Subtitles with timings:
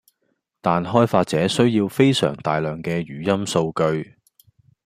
[0.61, 4.17] 但開發者需要非常大量既語音數據